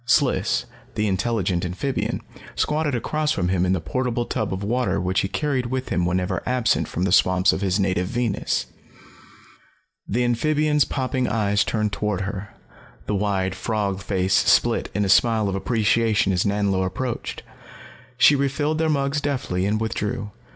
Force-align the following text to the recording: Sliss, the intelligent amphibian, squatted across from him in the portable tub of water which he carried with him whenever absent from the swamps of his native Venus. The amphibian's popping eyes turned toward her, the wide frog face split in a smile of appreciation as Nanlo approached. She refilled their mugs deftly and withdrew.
Sliss, 0.07 0.65
the 0.95 1.05
intelligent 1.07 1.63
amphibian, 1.63 2.21
squatted 2.55 2.95
across 2.95 3.31
from 3.33 3.49
him 3.49 3.67
in 3.67 3.73
the 3.73 3.79
portable 3.79 4.25
tub 4.25 4.51
of 4.51 4.63
water 4.63 4.99
which 4.99 5.19
he 5.19 5.27
carried 5.27 5.67
with 5.67 5.89
him 5.89 6.07
whenever 6.07 6.41
absent 6.47 6.87
from 6.87 7.03
the 7.03 7.11
swamps 7.11 7.53
of 7.53 7.61
his 7.61 7.79
native 7.79 8.07
Venus. 8.07 8.65
The 10.07 10.23
amphibian's 10.23 10.85
popping 10.85 11.27
eyes 11.27 11.63
turned 11.63 11.91
toward 11.93 12.21
her, 12.21 12.49
the 13.05 13.13
wide 13.13 13.53
frog 13.53 14.01
face 14.01 14.33
split 14.33 14.89
in 14.95 15.05
a 15.05 15.07
smile 15.07 15.47
of 15.47 15.53
appreciation 15.53 16.33
as 16.33 16.47
Nanlo 16.47 16.83
approached. 16.83 17.43
She 18.17 18.35
refilled 18.35 18.79
their 18.79 18.89
mugs 18.89 19.21
deftly 19.21 19.67
and 19.67 19.79
withdrew. 19.79 20.31